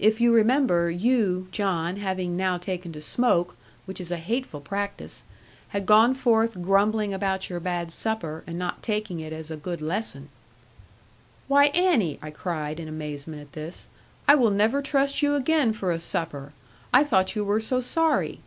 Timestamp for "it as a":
9.20-9.56